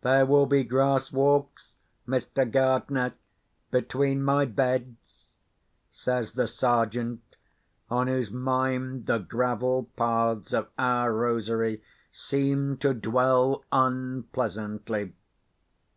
[0.00, 2.50] There will be grass walks, Mr.
[2.50, 3.12] Gardener,
[3.70, 5.26] between my beds,"
[5.92, 7.22] says the Sergeant,
[7.88, 11.80] on whose mind the gravel paths of our rosery
[12.10, 15.12] seemed to dwell unpleasantly.